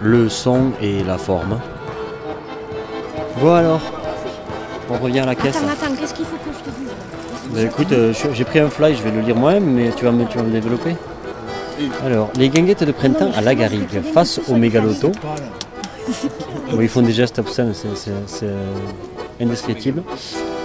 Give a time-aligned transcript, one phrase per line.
[0.00, 1.58] le son et la forme.
[3.40, 3.80] Bon alors,
[4.90, 5.56] on revient à la caisse.
[5.56, 6.88] Attends, attends, qu'est-ce qu'il faut que je te dise?
[7.54, 10.12] Bah, écoute, euh, j'ai pris un fly, je vais le lire moi-même, mais tu vas
[10.12, 10.94] me, tu vas me développer.
[12.04, 15.12] Alors, les guinguettes de printemps à la garrigue, face au mégaloto.
[16.70, 18.50] Bon, ils font des gestes obscènes, c'est- c'est c'est,
[19.42, 20.02] indescriptible.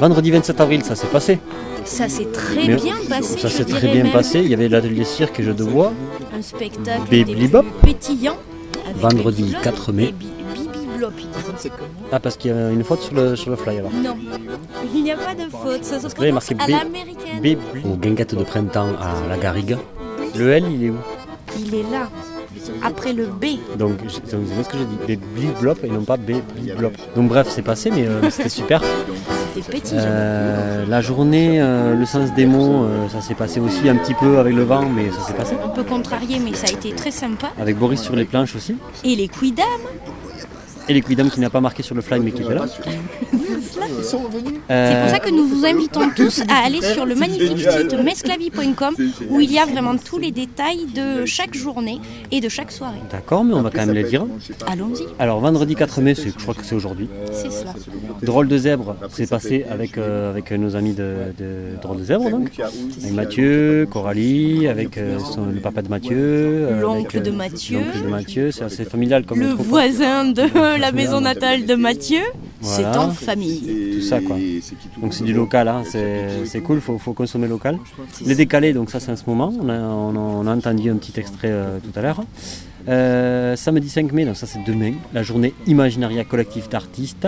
[0.01, 1.39] Vendredi 27 avril, ça s'est passé.
[1.85, 3.37] Ça s'est très Mais- bien passé.
[3.39, 4.11] Ça je s'est très bien même.
[4.11, 4.39] passé.
[4.41, 5.93] Il y avait l'atelier cirque et jeux de bois.
[6.37, 7.07] Un spectacle
[7.81, 8.35] pétillant.
[8.95, 10.13] Vendredi le 4 mai.
[12.11, 13.91] Ah, parce qu'il y a une faute sur le, sur le fly alors.
[13.91, 14.15] Non,
[14.93, 15.83] il n'y a pas de faute.
[15.83, 17.57] Ça se prononce marqué à B- l'américaine.
[17.85, 19.77] Aux guinguettes de printemps à la garrigue.
[20.35, 20.95] Le L, il est où
[21.59, 22.09] Il est là,
[22.83, 23.45] après le B.
[23.77, 24.97] Donc, c'est ce que j'ai dit.
[25.07, 26.93] Bébli Blop et non pas Bébli Blop.
[27.15, 28.81] Donc, bref, c'est passé, mais euh, c'était super.
[29.93, 34.13] Euh, la journée, euh, le sens des mots, euh, ça s'est passé aussi un petit
[34.13, 35.55] peu avec le vent, mais ça s'est passé.
[35.63, 37.51] Un peu contrarié, mais ça a été très sympa.
[37.59, 38.75] Avec Boris sur les planches aussi.
[39.03, 39.65] Et les quidam,
[40.87, 42.65] Et les Quidam qui n'a pas marqué sur le fly, mais qui était là.
[42.67, 44.17] c'est
[44.71, 48.95] Euh, pour ça que nous vous invitons tous à aller sur le magnifique site mesclavi.com
[49.29, 51.99] où il y a vraiment tous les détails de chaque journée
[52.31, 52.99] et de chaque soirée.
[53.11, 54.25] D'accord, mais on va quand même les dire.
[54.67, 57.07] Allons-y, Alors, vendredi 4 mai, c'est- je crois que c'est aujourd'hui.
[57.31, 57.73] c'est cela.
[58.21, 62.29] Drôle de zèbre, c'est passé avec, euh, avec nos amis de, de Drôle de zèbre,
[62.29, 62.49] donc.
[63.01, 66.15] Avec Mathieu, Coralie, avec euh, son- le papa de Mathieu.
[66.17, 67.79] euh, L'oncle de Mathieu.
[67.79, 70.43] L'oncle de Mathieu, c'est assez familial comme Le voisin de
[70.77, 72.21] la maison natale de Mathieu,
[72.61, 73.95] c'est en famille.
[73.95, 74.37] Tout ça, quoi.
[75.01, 75.83] Donc c'est du local, hein,
[76.45, 77.77] c'est cool, il faut, faut consommer local.
[78.25, 80.89] Les décalés, donc ça c'est en ce moment, on a, on a- on a entendu
[80.89, 82.23] un petit extrait euh, tout à l'heure.
[82.87, 87.27] Euh, samedi 5 mai, donc ça c'est demain, la journée Imaginaria collectif d'artistes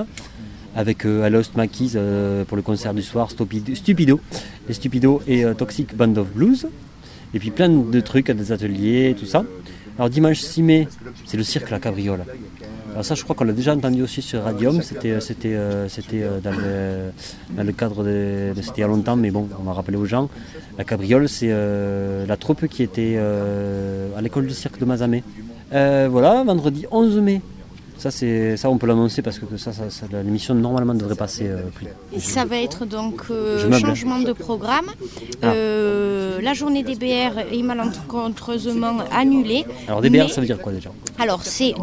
[0.75, 4.19] avec euh, à Lost Maquis euh, pour le concert du soir, Stupido, Stupido,
[4.67, 6.67] les Stupido et euh, Toxic Band of Blues.
[7.33, 9.43] Et puis plein de trucs, des ateliers, tout ça.
[9.97, 10.87] Alors dimanche 6 mai,
[11.25, 12.23] c'est le cirque La Cabriole.
[12.97, 14.81] Alors ça, je crois qu'on l'a déjà entendu aussi sur Radium.
[14.81, 15.53] C'était, euh, c'était
[16.23, 19.97] euh, dans, le, cadre de, c'était il y a longtemps, mais bon, on va rappeler
[19.97, 20.29] aux gens.
[20.79, 25.23] La Cabriole, c'est euh, la troupe qui était euh, à l'école du cirque de Mazamet.
[25.73, 27.41] Euh, voilà, vendredi 11 mai.
[27.97, 31.47] Ça, c'est, ça, on peut l'annoncer parce que ça, ça- ça- l'émission normalement devrait passer
[31.47, 31.87] euh, plus.
[32.19, 34.85] Ça va être donc euh, changement de programme.
[35.41, 35.47] Ah.
[35.51, 39.65] Euh, la journée des BR est malencontreusement annulée.
[39.87, 40.91] Alors DBR, Mais- ça veut dire quoi déjà?
[41.19, 41.73] Alors c'est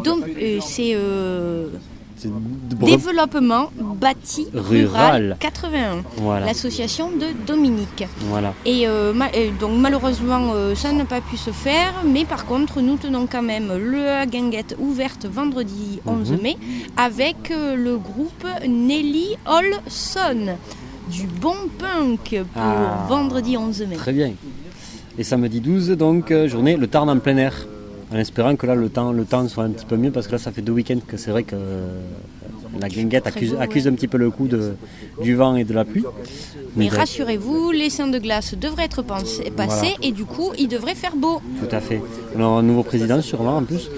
[2.79, 4.85] développement bâti Rural.
[4.85, 8.05] rural 81, Voilà, l'association de Dominique.
[8.21, 8.53] voilà.
[8.65, 12.81] Et euh, ma- donc malheureusement euh, ça n'a pas pu se faire, mais par contre
[12.81, 16.41] nous tenons quand même le guinguette ouverte vendredi 11 Mhm.
[16.41, 16.57] mai
[16.97, 20.55] avec euh, le groupe Nelly Olson
[21.11, 23.05] du bon punk pour Ah.
[23.07, 23.95] vendredi 11 mai.
[23.95, 24.31] Très bien.
[25.17, 27.67] Et samedi 12, donc, euh, journée, le Tarn en plein air.
[28.11, 30.33] En espérant que là, le temps, le temps soit un petit peu mieux, parce que
[30.33, 31.87] là, ça fait deux week-ends que c'est vrai que euh,
[32.79, 34.75] la guinguette accuse, accuse un petit peu le coup de,
[35.21, 36.03] du vent et de la pluie.
[36.75, 40.93] Mais rassurez-vous, les seins de glace devraient être pensés- passés et du coup il devrait
[40.95, 41.41] faire beau.
[41.59, 42.01] Tout à fait.
[42.37, 43.89] On a un nouveau président, sûrement, en plus.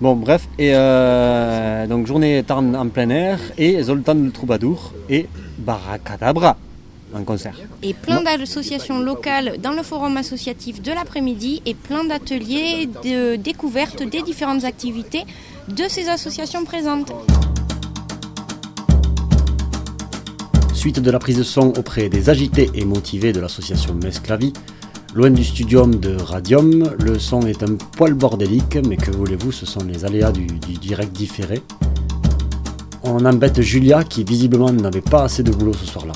[0.00, 5.28] Bon, bref, et euh, donc journée Tarn en plein air, et Zoltan le Troubadour, et
[5.58, 6.56] Baracadabra
[7.14, 7.56] en concert.
[7.82, 14.02] Et plein d'associations locales dans le forum associatif de l'après-midi et plein d'ateliers de découverte
[14.02, 15.24] des différentes activités
[15.68, 17.12] de ces associations présentes.
[20.74, 24.52] Suite de la prise de son auprès des agités et motivés de l'association Mesclavi,
[25.14, 29.64] loin du studium de Radium, le son est un poil bordélique, mais que voulez-vous, ce
[29.64, 31.62] sont les aléas du, du direct différé.
[33.02, 36.12] On embête Julia qui visiblement n'avait pas assez de boulot ce soir-là.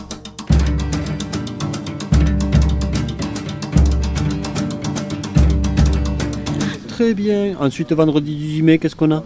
[6.98, 7.54] Très bien.
[7.60, 9.22] Ensuite, vendredi 18 mai, qu'est-ce qu'on a?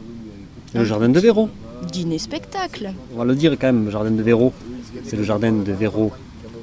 [0.74, 1.48] Le jardin de Véro.
[1.90, 2.92] Dîner-spectacle.
[3.14, 4.52] On va le dire quand même, le jardin de Véro.
[5.04, 6.12] C'est le jardin de Véro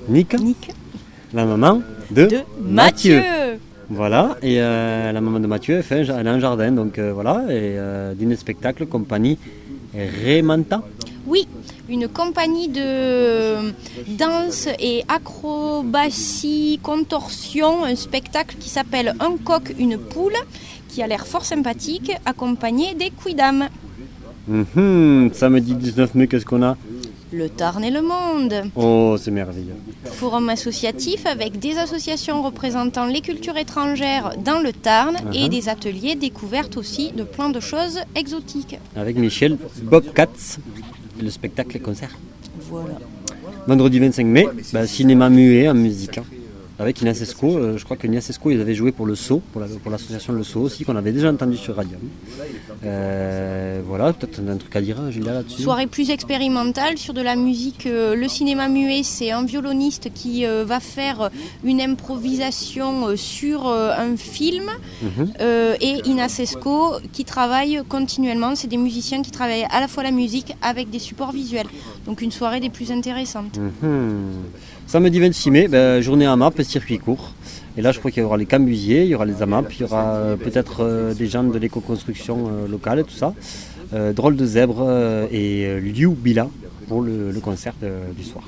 [0.08, 0.70] Nick, Nick.
[1.34, 1.82] la maman
[2.12, 3.24] de, De Mathieu.
[3.90, 7.12] Voilà, et euh, la maman de Mathieu, elle, fait elle a un jardin, donc euh,
[7.12, 9.40] voilà, et euh, dîner spectacle, compagnie
[9.96, 10.84] Remanta.
[11.26, 11.48] Oui,
[11.90, 13.72] une compagnie de
[14.16, 20.38] danse et acrobatie, contorsion, un spectacle qui s'appelle Un coq, une poule,
[20.90, 23.70] qui a l'air fort sympathique, accompagné des quidam.
[24.48, 26.76] Mhm, samedi 19 mai, qu'est-ce qu'on a
[27.32, 28.56] Le Tarn et le Monde.
[28.76, 29.76] Oh, c'est merveilleux.
[30.06, 35.50] Forum associatif avec des associations représentant les cultures étrangères dans le Tarn et Mhm.
[35.50, 38.80] des ateliers découvertes aussi de plein de choses exotiques.
[38.96, 40.58] Avec Michel Bobcats,
[41.22, 42.18] le spectacle et concert.
[42.72, 42.96] Voilà.
[43.68, 46.20] Vendredi 25 mai, bah, cinéma muet en musique.
[46.80, 46.84] Hein.
[46.84, 47.58] avec Inasesco.
[47.58, 50.62] Euh, je crois que Inasesco, ils avaient joué pour le SO, pour l'association Le SO
[50.62, 52.00] aussi, qu'on avait déjà entendu sur Radium.
[52.86, 55.62] Euh, voilà, peut-être un truc à dire, hein, Julia, là-dessus.
[55.62, 57.86] Soirée plus expérimentale sur de la musique.
[57.86, 61.30] Euh, le cinéma muet, c'est un violoniste qui va faire
[61.64, 64.70] une improvisation sur un film.
[65.02, 65.34] Mhm.
[65.82, 68.56] et Inasesco qui travaille continuellement.
[68.56, 71.68] C'est des musiciens qui travaillent à la fois la musique avec des supports visuels.
[72.06, 73.58] Donc une soirée des plus intéressantes.
[73.58, 74.34] Mhm.
[74.90, 77.34] Samedi 26 mai, ben, journée AMAP, circuit court.
[77.78, 79.82] Et là, je crois qu'il y aura les cambusiers, il y aura les AMAP, il
[79.82, 83.36] y aura euh, peut-être euh, des gens de l'éco-construction euh, locale et tout ça.
[84.14, 84.82] drôle de zèbre
[85.32, 86.48] et Liu Bila
[86.88, 87.76] pour le, concert
[88.18, 88.44] du soir.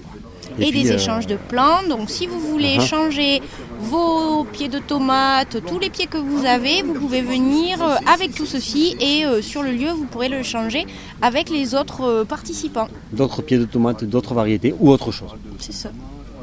[0.58, 1.84] Et, des échanges de plants.
[1.88, 2.88] Donc si vous voulez uh-huh.
[2.88, 3.42] changer
[3.80, 7.78] vos pieds de tomates, tous les pieds que vous avez, vous pouvez venir
[8.12, 10.88] avec tout ceci et sur le lieu, vous pourrez le changer
[11.22, 12.88] avec les autres participants.
[13.14, 15.36] D'autres pieds de tomates, d'autres variétés ou autre chose.
[15.60, 15.92] C'est ça.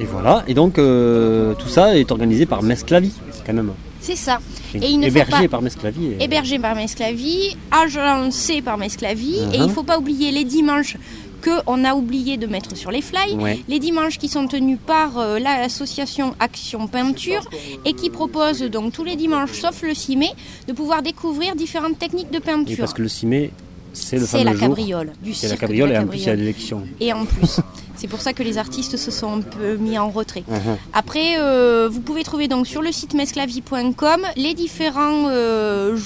[0.00, 3.12] Et voilà, et donc euh, tout ça est organisé par Mesclavi,
[3.44, 3.72] quand même.
[4.00, 4.38] C'est ça.
[4.74, 6.12] Et il ne hébergé par Mesclavi.
[6.20, 9.70] Hébergé par Mesclavi, agencé par Mesclavi, et il ne uh-huh.
[9.70, 10.96] faut pas oublier les dimanches
[11.42, 13.36] qu'on a oublié de mettre sur les fly,
[13.68, 17.48] les dimanches qui sont tenus par euh, l'association Action Peinture
[17.84, 20.30] et qui propose donc tous les dimanches, sauf le 6 mai,
[20.66, 22.78] de pouvoir découvrir différentes techniques de peinture.
[22.78, 23.50] parce que le 6 mai,
[23.92, 26.82] c'est la cabriole du C'est la cabriole et en plus il y a l'élection.
[27.00, 27.60] Et en plus.
[27.96, 30.44] C'est pour ça que les artistes se sont un peu mis en retrait.
[30.48, 30.76] Uh-huh.
[30.92, 35.98] Après, euh, vous pouvez trouver donc sur le site mesclavi.com les différents euh,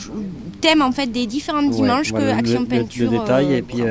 [0.63, 3.11] thèmes en fait des différents dimanches que Action Peinture.
[3.11, 3.83] Le, détail et puis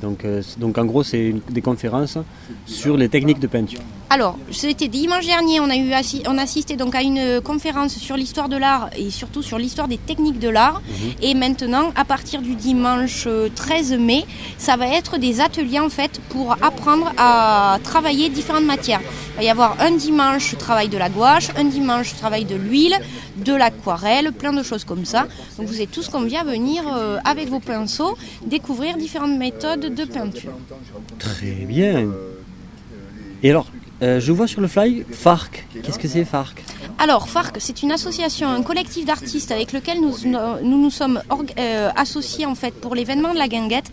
[0.00, 0.24] donc
[0.56, 2.16] donc en gros c'est des conférences
[2.64, 3.80] sur les techniques de peinture.
[4.10, 5.92] Alors, c'était dimanche dernier, on a, eu
[6.28, 9.98] on assisté donc à une conférence sur l'histoire de l'art et surtout sur l'histoire des
[9.98, 10.82] techniques de l'art.
[10.82, 11.12] Mhm.
[11.22, 14.24] Et maintenant, à partir du dimanche 13 euh, mai,
[14.58, 19.00] ça va être des ateliers en fait pour apprendre à travailler différentes matières.
[19.34, 22.96] Il va y avoir un dimanche travail de la gouache, un dimanche travail de l'huile,
[23.36, 25.26] de l'aquarelle, plein de choses comme ça.
[25.58, 28.16] Donc vous êtes tous conviés à venir euh, avec vos pinceaux
[28.46, 30.52] découvrir différentes méthodes de peinture.
[31.18, 32.06] Très bien.
[33.42, 33.66] Et alors,
[34.04, 35.64] euh, je vois sur le fly FARC.
[35.82, 36.62] Qu'est-ce que c'est FARC?
[36.98, 41.20] Alors, FARC, c'est une association, un collectif d'artistes avec lequel nous nous, nous sommes
[41.58, 43.90] euh, associés en fait pour l'événement de la guinguette.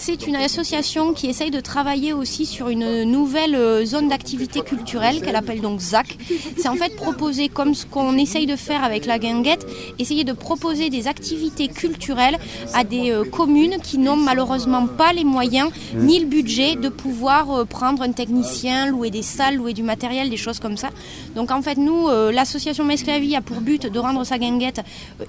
[0.00, 5.20] C'est une association qui essaye de travailler aussi sur une nouvelle euh, zone d'activité culturelle
[5.20, 6.16] qu'elle appelle donc ZAC.
[6.56, 9.66] C'est en fait proposer, comme ce qu'on essaye de faire avec la guinguette,
[9.98, 12.38] essayer de proposer des activités culturelles
[12.74, 17.50] à des euh, communes qui n'ont malheureusement pas les moyens ni le budget de pouvoir
[17.50, 20.90] euh, prendre un technicien, louer des salles, louer du matériel, des choses comme ça.
[21.34, 24.80] Donc en fait, nous, l'association Mesclavie a pour but de rendre sa guinguette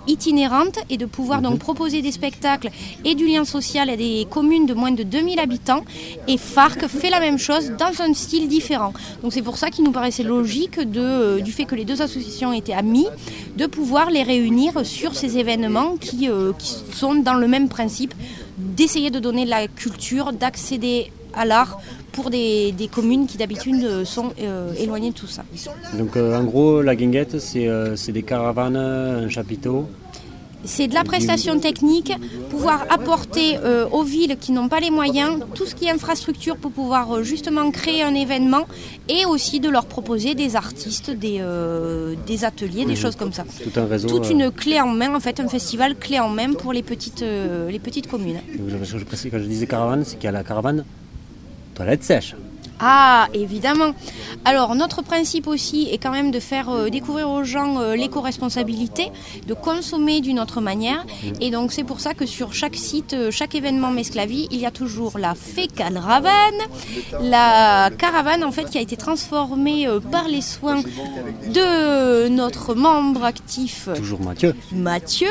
[0.08, 1.60] itinérante et de pouvoir donc mmh.
[1.60, 2.70] proposer des spectacles
[3.04, 5.84] et du lien social à des communes de moins de 2000 habitants
[6.28, 8.94] et FARC fait la même chose dans un style différent.
[9.22, 12.54] Donc c'est pour ça qu'il nous paraissait logique euh, du fait que les deux associations
[12.54, 13.08] étaient amies
[13.58, 16.54] de pouvoir les réunir sur ces événements qui, euh,
[16.92, 18.14] sont dans le même principe
[18.58, 21.80] d'essayer de donner de la culture, d'accéder à l'art
[22.12, 24.34] pour des, des, communes qui d'habitude euh, sont
[24.78, 25.44] éloignées de tout ça.
[25.94, 29.88] Donc en gros, la guinguette, c'est des caravanes, un chapiteau
[30.66, 32.14] c'est de la prestation technique,
[32.50, 36.58] pouvoir apporter euh, aux villes qui n'ont pas les moyens tout ce qui est infrastructure
[36.58, 38.68] pour pouvoir euh, justement créer un événement
[39.08, 43.46] et aussi de leur proposer des artistes, des, euh, des ateliers, des choses comme ça.
[43.64, 44.08] Tout un réseau.
[44.10, 47.22] Toute une clé en main, en fait, un festival clé en main pour les petites,
[47.24, 48.40] les petites communes.
[48.54, 50.84] Je quand je disais caravane, c'est qu'il y a la caravane
[51.76, 52.36] toilette sèche.
[52.80, 53.94] Ah, évidemment.
[54.46, 59.12] Alors, notre principe aussi est quand même de faire euh, découvrir aux gens euh, l'éco-responsabilité,
[59.48, 61.06] de consommer d'une autre manière.
[61.42, 64.66] Et donc, c'est pour ça que sur chaque site, euh, chaque événement Mesclavie, il y
[64.66, 66.32] a toujours la Fécaravane,
[67.22, 73.90] la caravane en fait qui a été transformée par les soins de notre membre actif.
[73.96, 74.56] Toujours Mathieu.
[74.72, 75.30] Mathieu.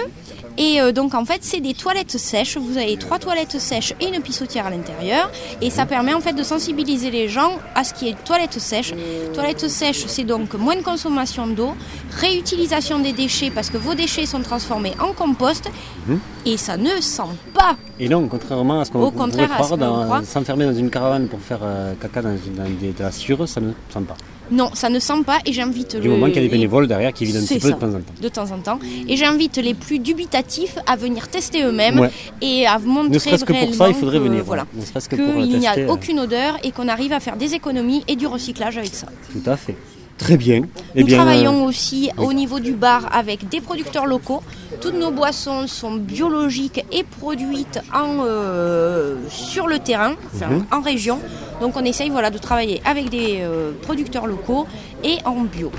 [0.58, 2.56] Et donc en fait c'est des toilettes sèches.
[2.56, 5.30] Vous avez trois toilettes sèches et une pissotière à l'intérieur.
[5.62, 8.92] Et ça permet en fait de sensibiliser les gens à ce qui est toilette sèche.
[9.34, 11.74] Toilette sèche, c'est donc moins de consommation d'eau,
[12.10, 15.70] réutilisation des déchets parce que vos déchets sont transformés en compost
[16.06, 16.20] mhm.
[16.47, 17.23] Et ça ne sent
[17.54, 17.76] pas.
[18.00, 21.95] Et non, contrairement à ce qu'on pourrait croire, s'enfermer dans une caravane pour faire euh,
[22.00, 24.16] caca dans, de la sûre, ça ne sent pas.
[24.50, 27.12] Non, ça ne sent pas et j'invite Du moment qu'il y a des bénévoles derrière
[27.12, 28.14] qui vident un petit peu de temps en temps.
[28.23, 28.78] De temps en temps.
[29.07, 32.09] Et j'invite les plus dubitatifs à venir tester eux-mêmes
[32.40, 34.42] et à montrer ne serait-ce que pour ça, il faudrait venir.
[34.45, 34.66] Voilà.
[35.11, 38.26] Qu'il n'y a euh, aucune odeur et qu'on arrive à faire des économies et du
[38.26, 39.09] recyclage avec ça.
[39.33, 39.76] Tout à fait.
[40.18, 40.62] Très bien.
[40.94, 44.42] Eh Nous travaillons euh, aussi au niveau du bar avec des producteurs locaux.
[44.80, 50.66] Toutes nos boissons sont biologiques et produites en, euh, sur le terrain, mhm.
[50.72, 51.20] en région.
[51.60, 54.66] Donc on essaye voilà, de travailler avec des euh, producteurs locaux
[55.04, 55.70] et en bio.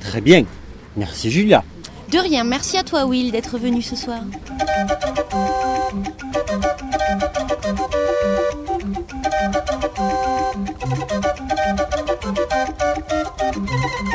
[0.00, 0.44] Très bien.
[0.96, 1.62] Merci Julia.
[2.10, 4.20] De rien, merci à toi Will d'être venu ce soir.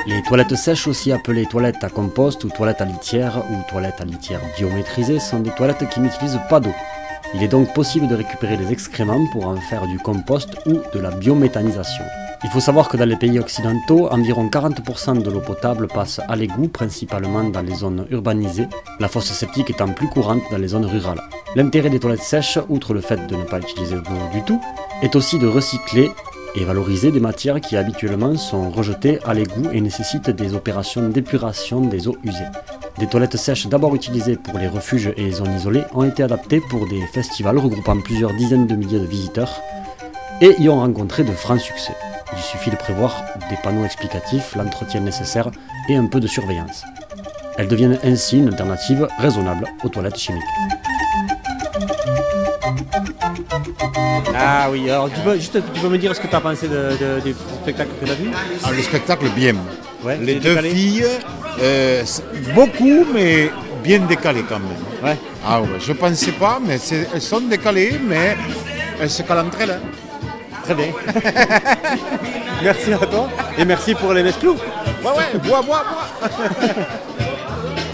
[0.07, 4.05] Les toilettes sèches, aussi appelées toilettes à compost ou toilettes à litière ou toilettes à
[4.05, 6.73] litière biométrisées, sont des toilettes qui n'utilisent pas d'eau.
[7.33, 10.99] Il est donc possible de récupérer les excréments pour en faire du compost ou de
[10.99, 12.03] la biométhanisation.
[12.43, 16.35] Il faut savoir que dans les pays occidentaux, environ 40% de l'eau potable passe à
[16.35, 18.67] l'égout, principalement dans les zones urbanisées,
[18.99, 21.21] la fosse septique étant plus courante dans les zones rurales.
[21.55, 24.61] L'intérêt des toilettes sèches, outre le fait de ne pas utiliser d'eau du tout,
[25.01, 26.11] est aussi de recycler
[26.55, 31.81] et valoriser des matières qui habituellement sont rejetées à l'égout et nécessitent des opérations d'épuration
[31.81, 32.47] des eaux usées.
[32.97, 36.61] Des toilettes sèches d'abord utilisées pour les refuges et les zones isolées ont été adaptées
[36.69, 39.61] pour des festivals regroupant plusieurs dizaines de milliers de visiteurs
[40.41, 41.93] et y ont rencontré de francs succès.
[42.33, 45.49] Il suffit de prévoir des panneaux explicatifs, l'entretien nécessaire
[45.87, 46.83] et un peu de surveillance.
[47.57, 50.43] Elles deviennent ainsi une alternative raisonnable aux toilettes chimiques.
[54.35, 56.67] Ah oui, alors tu peux, juste, tu peux me dire ce que tu as pensé
[56.67, 58.31] de, de- du spectacle que tu as vu
[58.63, 59.55] Ah, le spectacle, bien.
[60.03, 61.05] Ouais, Les deux décalé filles,
[61.61, 62.03] euh,
[62.55, 63.51] beaucoup, mais
[63.83, 64.77] bien décalées quand même.
[65.03, 65.17] Ouais.
[65.45, 66.77] Ah ouais, je pensais pas, mais
[67.13, 68.37] elles sont décalées, mais
[69.01, 69.71] elles se calent entre elles.
[69.71, 69.79] hein.
[70.63, 70.85] Très bien.
[72.63, 74.55] merci à toi et merci pour les Nesclous.
[75.03, 76.29] Ouais, ouais, bois, bois, bois.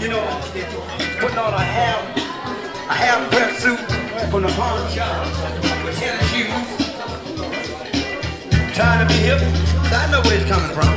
[0.00, 0.18] you know,
[3.30, 5.26] putting on a half, a half dress suit from the pawn shop
[5.84, 6.68] with tennis shoes,
[8.74, 9.40] trying to be hip.
[9.92, 10.94] I know where it's coming from.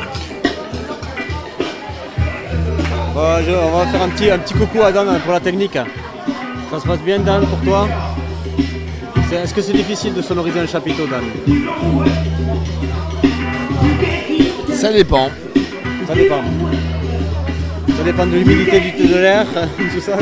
[3.13, 5.73] Bon, je- on va faire un petit, un petit coucou à Dan pour la technique.
[6.71, 7.87] Ça se passe bien Dan pour toi?
[9.31, 11.23] Est-ce que c'est difficile de sonoriser un chapiteau Dan?
[14.73, 15.29] Ça dépend.
[16.07, 16.41] Ça dépend.
[17.97, 19.45] Ça dépend de l'humidité de l'air,
[19.93, 20.13] tout ça.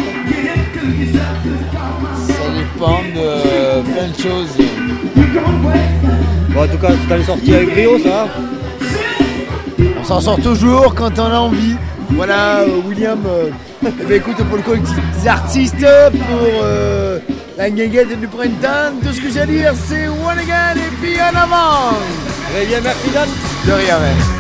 [2.77, 4.67] Dépend de plein de choses.
[6.50, 8.27] Bon, en tout cas, tu t'en es sorti avec brio, ça va
[10.00, 11.75] On s'en sort toujours quand on a envie.
[12.12, 13.19] Voilà, euh, William.
[13.27, 13.50] euh,
[13.86, 17.19] eh ben, écoute, pour le collectif des artistes, pour euh,
[17.57, 21.15] la guinguette du printemps, tout ce que j'ai à dire, c'est one again et puis
[21.19, 21.98] en avant.
[22.53, 23.27] Très bien, merci Dan.
[23.65, 24.37] De rien, ouais.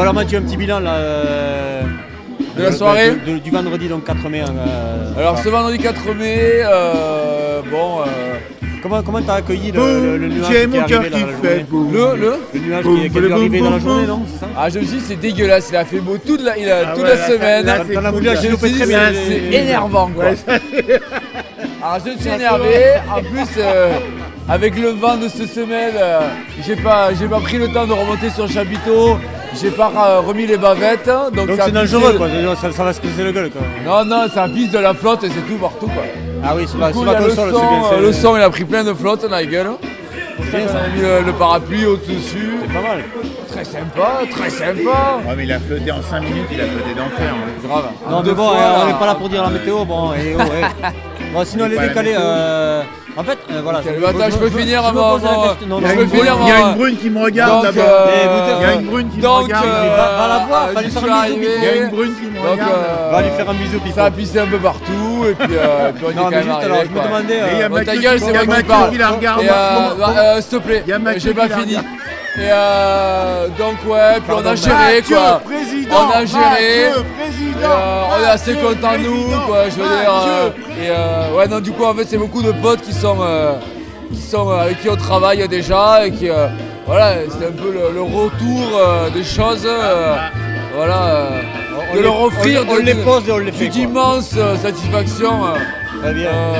[0.00, 0.92] Alors Mathieu, un petit bilan là.
[0.94, 1.82] euh,
[2.56, 4.40] De la soirée de- de- Du vendredi donc 4 mai.
[4.42, 5.42] euh, Alors voilà.
[5.42, 8.04] ce vendredi 4 mai, euh, bon, euh,
[8.82, 11.08] Comment comment t'as accueilli le, Boum, le, le nuage qui est mon arrivé cœur là,
[11.10, 11.92] qui dans la fait journée boum.
[11.92, 14.20] le, le, Le nuage Boum, qui est, qui est arrivé boum, dans la journée, boum.
[14.20, 16.56] non ça ah je me suis dit c'est dégueulasse, il a fait beau toute la,
[16.56, 17.66] il a, Ah toute ouais, la là, semaine.
[17.66, 17.84] là, à là.
[18.42, 19.00] Je me suis dit, très bien.
[19.12, 20.24] c'est énervant quoi.
[20.24, 20.34] Ouais,
[21.82, 22.74] Alors je suis énervé,
[23.14, 23.62] en plus
[24.48, 26.20] avec le vent de cette semaine, euh,
[26.66, 29.18] j'ai pas, j'ai pas pris le temps de remonter sur le chapiteau,
[29.60, 32.28] j'ai pas euh, remis les bavettes, donc, Donc ça a c'est dangereux quoi,
[32.60, 33.62] ça, ça va se casser le gueule quoi.
[33.84, 36.02] Non non, ça pisse de la flotte et c'est tout partout quoi.
[36.44, 37.60] Ah oui, y la a le son, c'est bien.
[37.60, 39.70] euh, c'est- le son il a pris plein de flotte dans la gueule.
[40.50, 42.50] Ça bien, a mis le, le parapluie au-dessus.
[42.62, 43.04] C'est pas mal.
[43.48, 45.18] Très sympa, très sympa.
[45.28, 47.34] Ouais, mais il a flotté en 5 minutes, il a flotté d'enfer.
[47.34, 47.68] hein.
[47.68, 47.84] Grave.
[48.08, 50.34] Non mais bon, fois, euh, on n'est pas là pour dire la météo, bon, et
[50.36, 50.90] oh, ouais.
[51.34, 52.22] Bon, sinon C'est pas décalés, météo.
[52.24, 52.82] euh,
[53.16, 53.80] en fait, euh, voilà.
[53.80, 56.74] Bâtard, je peux finir je avant- avant- peux finir brune- il y a avant- une
[56.76, 57.88] brune qui me regarde Donc, là-bas.
[57.88, 59.66] euh, vous- Il y a une brune qui me donc, regarde.
[59.66, 61.38] euh, va- va la voir, va lui faire un bisou.
[61.40, 62.70] Il y a une brune qui me Donc, regarde.
[62.72, 63.80] euh, Va lui faire un bisou.
[63.94, 66.50] Ça a pissé un peu partout et puis, euh, puis on est quand même juste
[66.54, 67.34] arrivé, alors, je me demandais.
[67.34, 68.64] Et il y a euh, ta gueule, qui- c'est il y a moi qui Mathieu
[68.68, 68.90] parle.
[68.90, 70.84] qui la euh, bah, s'il te plaît,
[71.16, 71.76] j'ai pas fini.
[72.36, 75.40] Et euh, donc ouais, puis on a Pardon, géré Mathieu, quoi.
[75.44, 76.40] président, On a géré.
[76.42, 77.04] Mathieu,
[77.60, 79.64] Et, euh, on est assez Mathieu, contents nous, quoi.
[79.64, 80.08] Je veux dire.
[80.08, 82.92] euh, Mathieu, et euh, ouais, non, du coup, en fait, c'est beaucoup de potes qui
[82.92, 83.54] sont, euh,
[84.14, 86.46] qui sont euh, avec qui on travaille déjà et qui, euh,
[86.86, 89.66] voilà, c'est un peu le, le retour euh, des choses.
[89.66, 90.14] euh,
[90.76, 91.28] voilà, euh,
[91.90, 93.66] on de les- leur offrir on, on de- les pose et on les fait.
[94.36, 95.44] euh, satisfactions.
[95.46, 96.28] euh, Très bien.
[96.28, 96.54] euh,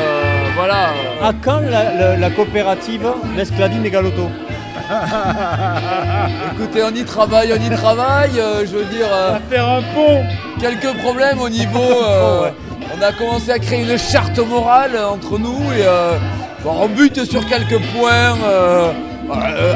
[0.57, 0.89] voilà.
[1.23, 4.29] À quand la, la- la coopérative Mescladine et Galoto?
[6.55, 8.39] Écoutez, on y travaille, on y travaille.
[8.39, 9.07] euh, je veux dire.
[9.13, 10.23] euh, Faire un pont.
[10.61, 11.79] quelques problèmes au niveau.
[12.09, 12.51] euh.
[12.99, 16.15] On a commencé à créer une charte morale entre nous et euh,
[16.65, 18.35] bon, on bute sur quelques points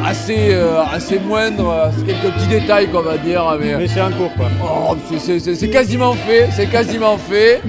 [0.04, 0.52] assez,
[0.92, 3.44] assez moindres, c'est quelques petits détails qu'on va dire.
[3.60, 4.48] Mais, Mais c'est en cours quoi.
[4.64, 7.62] oh, c'est quasiment fait, c'est quasiment fait.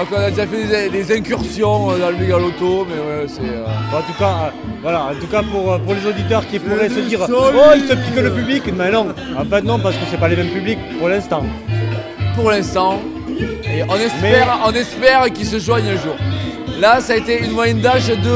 [0.00, 3.42] Donc on a déjà fait des, des incursions euh, dans le mégalauto, mais ouais, c'est.
[3.42, 3.66] euh,
[3.98, 7.00] en tout cas, euh, voilà, en tout cas pour, pour les auditeurs qui pourraient se
[7.00, 9.08] dire Oh il se pique le public, mais non,
[9.38, 11.42] en fait non parce que c'est pas les mêmes publics pour l'instant.
[12.34, 12.98] pour l'instant.
[13.72, 16.16] Et on espère, on espère qu'ils se joignent un jour.
[16.80, 18.26] Là, ça a été une moyenne d'âge de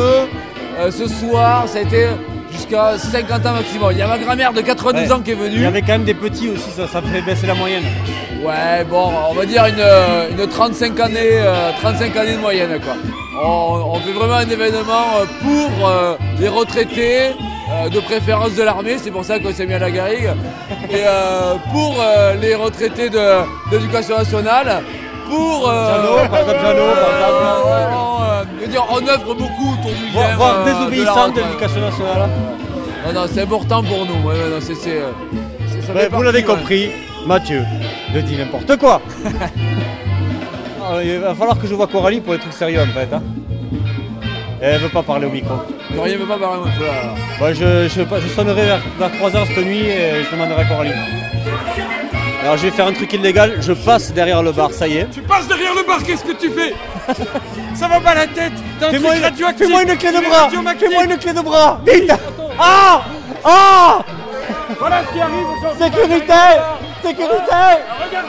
[0.78, 2.08] euh, ce soir, ça a été
[2.54, 3.92] jusqu'à 50 ans maximum.
[3.92, 5.12] Il y a ma grand-mère de 92 Ouais.
[5.12, 5.66] ans qui est Il y venue.
[5.66, 7.84] avait quand même des petits aussi, ça, ça fait baisser la moyenne.
[8.44, 12.94] Ouais, bon, on va dire une, une 35 années, euh, 35 années de moyenne quoi.
[13.42, 17.30] On, on fait vraiment un événement euh, pour euh, les retraités,
[17.72, 20.30] euh, de préférence de l'armée, c'est pour ça qu'on s'est mis à la garrigue,
[20.90, 21.02] et
[21.72, 21.96] pour
[22.40, 23.26] les retraités de,
[23.72, 24.82] l'éducation nationale,
[25.28, 25.62] pour...
[25.70, 28.03] Jeannot, par exemple, Jeannot, par exemple.
[28.44, 30.74] Euh, euh, je veux dire, on œuvre beaucoup autour du lien, voire euh, de la
[30.74, 32.28] désobéissant de l'éducation nationale.
[33.06, 34.28] Non, non, c'est important pour nous.
[34.28, 35.10] Ouais, non, c'est, c'est, euh,
[35.68, 36.44] c'est- Ouais, vous l'avez ouais.
[36.44, 36.88] compris,
[37.26, 37.62] Mathieu
[38.14, 39.00] ne dit n'importe quoi.
[40.86, 43.08] Ah, Il va falloir que je vois Coralie pour les trucs sérieux en fait.
[43.14, 43.22] hein.
[44.60, 45.54] Elle veut pas parler au micro.
[45.98, 46.60] Rien veut pas parler.
[46.76, 47.14] Voilà.
[47.38, 50.90] Bon, je, je, je sonnerai vers, vers 3h cette nuit et je demanderai à Coralie.
[52.42, 55.10] Alors je vais faire un truc illégal, je passe derrière le bar, ça y est.
[55.10, 56.74] Tu passes derrière le bar, qu'est-ce que tu fais?
[57.74, 59.66] Ça va pas la tête T'as un Fais-moi truc une, radioactif.
[59.66, 60.48] fais-moi une clé de bras.
[60.78, 61.80] Fais-moi une clé de bras.
[61.86, 62.12] Vite.
[62.58, 63.02] Ah.
[63.44, 63.98] Ah.
[64.78, 65.82] Voilà ce qui arrive aujourd'hui.
[65.84, 66.32] Sécurité.
[67.02, 67.34] Sécurité.
[68.06, 68.28] Regardez,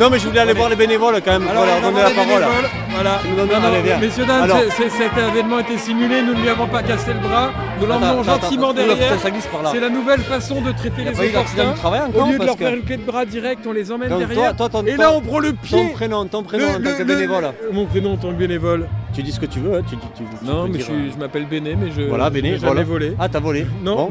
[0.00, 2.14] Non mais je voulais aller voir les bénévoles quand même pour leur on la parole.
[2.14, 2.70] bénévoles.
[2.90, 3.18] Voilà.
[3.22, 3.98] Tu me donnes- Non, non, allez, viens.
[3.98, 4.56] Messieurs, dames, Alors.
[4.60, 7.50] c'est- c'est- cet événement a été simulé, nous ne lui avons pas cassé le bras,
[7.78, 8.74] nous l'emmenons gentiment attends.
[8.74, 8.96] Derrière.
[8.96, 9.70] putain, ça glisse par là.
[9.74, 11.74] C'est la nouvelle façon de traiter les opportuns.
[12.14, 14.56] Au lieu de leur faire une clé de bras direct, on les emmène derrière.
[14.56, 15.78] toi, ton- et là, on prend le pied.
[15.88, 17.52] Ton prénom, ton prénom Le- en tant que bénévole.
[17.72, 18.88] Mon prénom en tant que bénévole.
[19.12, 21.18] Tu dis ce que tu veux, hein, tu, tu, tu- tu Non, mais dire, je,
[21.18, 22.02] m'appelle Béné, mais je.
[22.02, 22.84] euh, Voilà, Béné, voilà.
[22.84, 23.12] volé.
[23.18, 24.08] Ah, t'as volé Non.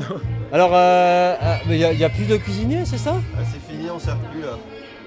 [0.52, 3.16] Alors, euh, euh, il y, a- plus de cuisiniers, c'est ça?
[3.36, 4.58] Ah, c'est fini, on sert plus là.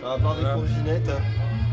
[0.05, 0.55] À part des Voilà.
[0.57, 1.11] courginettes.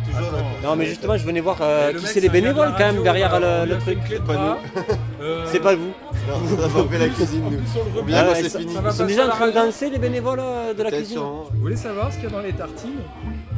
[0.06, 3.04] Toujours la Non, mais justement, je venais voir euh, qui c'est les bénévoles quand même
[3.04, 3.98] derrière alors, le, truc.
[4.10, 4.58] de Pas bras.
[5.22, 5.88] Euh, C'est pas vous.
[6.28, 8.04] Non, on a pas fait la cuisine nous.
[8.04, 8.74] Bien Ah quand c'est fini.
[8.86, 11.44] Ils sont déjà en train de danser, les bénévoles euh, de la cuisine sûrement.
[11.54, 13.02] Vous voulez savoir ce qu'il y a dans les tartines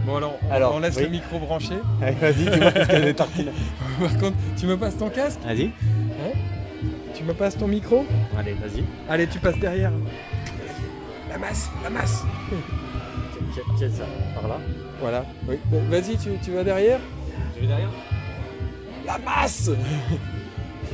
[0.08, 1.04] Bon alors, on, Alors, on laisse oui.
[1.04, 1.76] le micro branché.
[2.02, 3.52] Allez, Vas-y, tu vois, parce qu'il y a des tartines.
[4.00, 5.70] Par contre, tu me passes ton casque Vas-y.
[7.14, 8.06] Tu me passes ton micro
[8.40, 8.84] Allez, vas-y.
[9.08, 9.92] Allez, tu passes derrière.
[11.30, 12.24] La masse, la masse.
[13.54, 14.04] Tiens, tiens ça,
[14.40, 14.58] par là.
[15.00, 15.26] Voilà.
[15.48, 15.58] Oui.
[15.66, 17.00] Bon, Vas-y, tu, tu vas derrière.
[17.56, 17.90] Tu veux derrière
[19.06, 19.70] La masse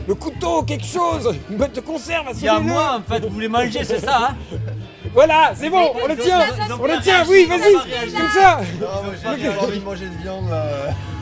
[0.07, 3.29] Le couteau, quelque chose Une boîte de conserve, Il y a moi, en fait, vous
[3.33, 4.35] voulez manger, c'est ça, hein
[5.13, 6.41] Voilà, c'est bon, on le tient
[6.79, 7.73] On le tient, oui, vas-y
[8.11, 10.63] Comme ça Non, moi j'ai envie de manger de viande là.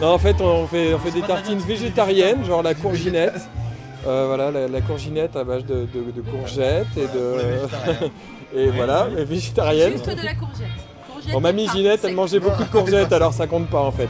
[0.01, 3.47] Non, en fait, on fait, on fait des tartines végétariennes, genre la courginette.
[4.07, 7.37] Euh, voilà, la, la courginette à base de, de- de courgettes et de.
[8.59, 9.93] et voilà, végétarienne.
[9.93, 10.67] Juste de la courgette.
[11.31, 11.67] Bon, mamie.
[11.73, 14.07] Ginette, elle mangeait beaucoup de courgettes, alors ça compte pas en fait.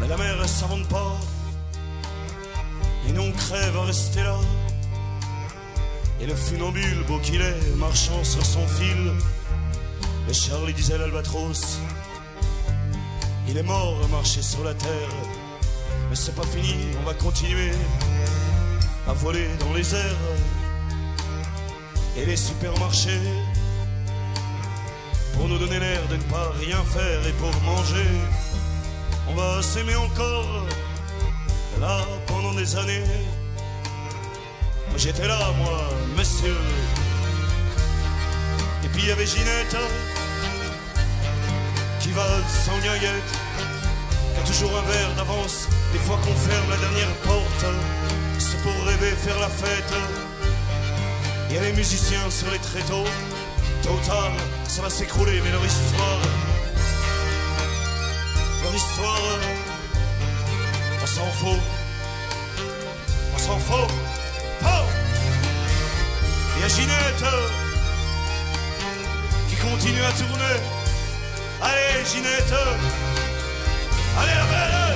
[0.00, 1.16] Mais la mer, elle s'invente pas.
[3.08, 4.36] Et nous, on crève à rester là.
[6.24, 9.12] Et le funambule, beau qu'il est, marchant sur son fil.
[10.26, 11.78] Mais Charlie disait l'albatros.
[13.46, 15.14] Il est mort à marcher sur la terre.
[16.08, 17.72] Mais c'est pas fini, on va continuer
[19.06, 20.24] à voler dans les airs.
[22.16, 23.20] Et les supermarchés,
[25.34, 28.10] pour nous donner l'air de ne pas rien faire et pour manger.
[29.28, 30.64] On va s'aimer encore,
[31.82, 33.04] là, pendant des années.
[34.96, 36.56] J'étais là, moi, monsieur.
[38.84, 39.76] Et puis il y avait Ginette,
[42.00, 42.26] qui va
[42.64, 43.32] sans guinguette,
[44.34, 45.68] qui a toujours un verre d'avance.
[45.92, 47.64] Des fois qu'on ferme la dernière porte,
[48.38, 49.94] c'est pour rêver, faire la fête.
[51.50, 53.04] Il y a les musiciens sur les tréteaux.
[53.82, 54.32] Tôt ou tard,
[54.66, 56.20] ça va s'écrouler, mais leur histoire
[58.64, 59.38] leur histoire.
[61.02, 61.60] On s'en fout.
[63.34, 63.90] On s'en fout.
[66.68, 67.24] Ginette
[69.48, 70.56] qui continue à tourner.
[71.60, 72.54] Allez, Ginette
[74.18, 74.93] Allez, la belle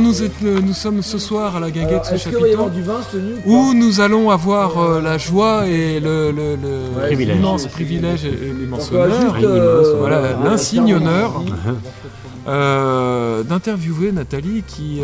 [0.00, 3.00] Nous, êtes- euh, nous sommes ce soir à la guinguette Alors, chapiteau du vin,
[3.46, 7.36] ou où nous allons avoir euh, la joie et le, le- le- Ouais, Privilège.
[7.36, 11.42] l'immense privilège et, et l'immense honneur, euh, voilà, l'insigne honneur
[12.48, 15.00] euh, d'interviewer Nathalie qui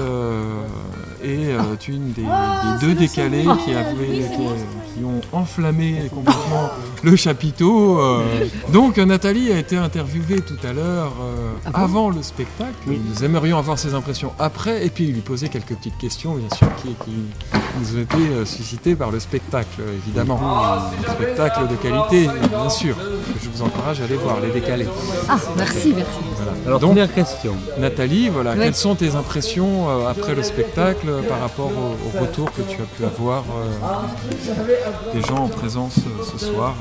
[1.24, 3.94] euh, est euh, une des, des deux décalés qui, avaient-
[4.36, 6.70] qui- qui ont enflammé complètement
[7.02, 8.00] le chapiteau.
[8.00, 8.46] euh.
[8.72, 12.72] Donc Nathalie a été interviewée tout à l'heure euh, avant le spectacle.
[12.86, 16.68] Nous aimerions avoir ses impressions après et puis lui poser quelques petites questions bien sûr
[16.82, 20.40] qui, qui nous ont été euh, suscitées par le spectacle évidemment.
[20.42, 22.96] Un spectacle de qualité bien sûr.
[23.42, 24.86] Je vous encourage à aller voir les décalés.
[25.28, 26.12] Ah, merci, merci.
[26.36, 26.52] Voilà.
[26.66, 27.54] Alors, Donc, première question.
[27.78, 32.20] Nathalie, voilà, quelles sont tes impressions euh, après le spectacle euh, par rapport au, au
[32.20, 36.74] retour que tu as pu avoir euh, des gens en présence euh, ce soir?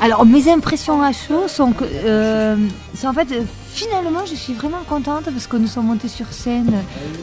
[0.00, 1.84] Alors, mes impressions à chaud sont que.
[1.84, 2.56] euh,
[2.94, 3.28] c'est en fait.
[3.82, 6.72] Finalement, je suis vraiment contente parce que nous sommes montés sur scène,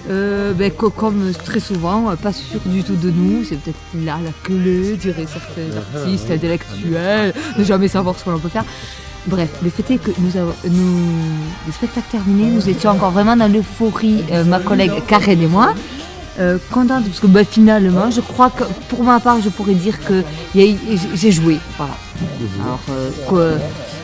[0.10, 3.44] euh, ben, co- comme très souvent, euh, pas sûr du tout de nous.
[3.44, 8.40] C'est peut-être là la clé, diraient certains artistes intellectuels, de jamais savoir ce que l'on
[8.40, 8.64] peut faire.
[9.28, 11.10] Bref, le fait est que nous avons, nous,
[11.68, 15.74] le spectacle terminé, nous étions encore vraiment dans l'euphorie, euh, ma collègue Karen et moi.
[16.40, 19.98] Euh, contente parce que bah, finalement, je crois que pour ma part, je pourrais dire
[20.06, 20.22] que
[20.54, 21.58] j'ai- joué.
[21.78, 21.96] Voilà.
[22.64, 22.80] Alors,
[23.30, 23.58] que-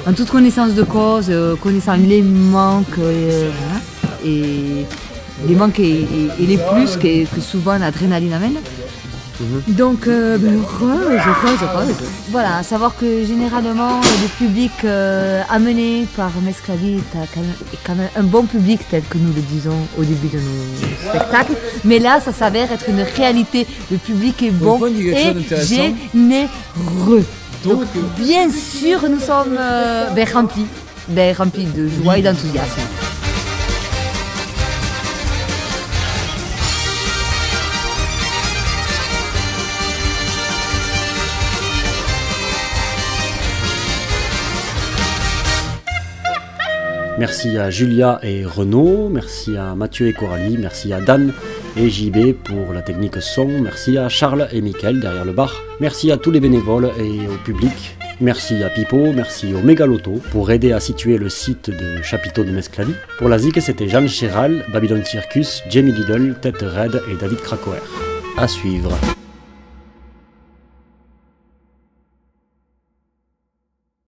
[0.08, 4.86] en toute connaissance de cause, euh, connaissant les manques euh, voilà, et
[5.48, 8.58] les manques et, et- et les plus que, que souvent l'adrénaline amène.
[9.68, 11.96] Donc, euh, ben, heureuse, heureuse, heureuse.
[12.30, 17.02] Voilà, à savoir que généralement, le public euh, amené par Mesclavi est,
[17.34, 20.28] quand même, est quand même un bon public tel que nous le disons au début
[20.28, 21.54] de nos spectacles.
[21.86, 23.66] Mais là, ça s'avère être une réalité.
[23.90, 24.78] Le public est bon
[25.18, 25.34] et
[25.66, 27.24] généreux.
[28.17, 30.65] Bien sûr, nous sommes euh, ben, remplis,
[31.10, 32.82] ben, remplis de joie et d'enthousiasme.
[47.19, 51.32] Merci à Julia et Renaud, merci à Mathieu et Coralie, merci à Dan
[51.78, 56.12] et JB pour la technique son, merci à Charles et Mickaël derrière le bar, merci
[56.12, 60.74] à tous les bénévoles et au public Merci à Pipo, merci au Megaloto pour aider
[60.74, 62.94] à situer le site de Chapiteau de Mesclavie.
[63.18, 67.80] Pour la ZIC, c'était Jeanne Chéral, Babylon Circus, Jamie Diddle, Tête Red et David Krakower.
[68.38, 68.92] À suivre.